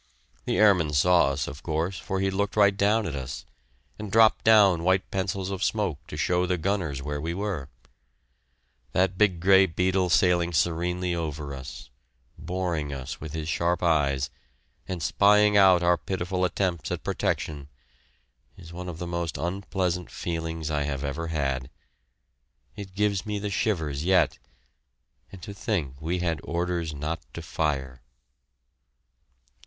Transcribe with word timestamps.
The 0.45 0.57
airman 0.57 0.93
saw 0.93 1.27
us, 1.27 1.47
of 1.47 1.61
course, 1.61 1.99
for 1.99 2.19
he 2.21 2.31
looked 2.31 2.55
right 2.55 2.75
down 2.75 3.05
at 3.05 3.13
us, 3.15 3.45
and 3.99 4.11
dropped 4.11 4.43
down 4.43 4.83
white 4.83 5.11
pencils 5.11 5.51
of 5.51 5.63
smoke 5.63 5.99
to 6.07 6.17
show 6.17 6.47
the 6.47 6.57
gunners 6.57 7.03
where 7.03 7.21
we 7.21 7.35
were. 7.35 7.69
That 8.93 9.15
big 9.15 9.39
gray 9.39 9.67
beetle 9.67 10.09
sailing 10.09 10.53
serenely 10.53 11.13
over 11.13 11.53
us, 11.53 11.91
boring 12.35 12.91
us 12.91 13.21
with 13.21 13.33
his 13.33 13.47
sharp 13.47 13.83
eyes, 13.83 14.31
and 14.87 15.03
spying 15.03 15.55
out 15.55 15.83
our 15.83 15.97
pitiful 15.99 16.45
attempts 16.45 16.91
at 16.91 17.03
protection, 17.03 17.67
is 18.57 18.73
one 18.73 18.89
of 18.89 18.97
the 18.97 19.05
most 19.05 19.37
unpleasant 19.37 20.09
feelings 20.09 20.71
I 20.71 20.81
have 20.81 21.03
ever 21.03 21.27
had. 21.27 21.69
It 22.75 22.95
gives 22.95 23.23
me 23.23 23.37
the 23.37 23.51
shivers 23.51 24.03
yet! 24.03 24.39
And 25.31 25.43
to 25.43 25.53
think 25.53 26.01
we 26.01 26.17
had 26.21 26.41
orders 26.43 26.91
not 26.91 27.21
to 27.35 27.43
fire! 27.43 28.01